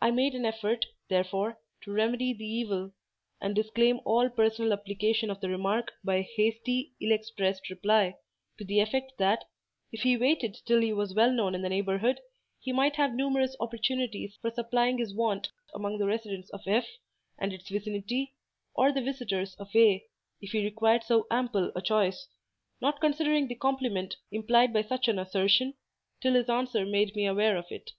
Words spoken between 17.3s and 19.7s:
and its vicinity, or the visitors of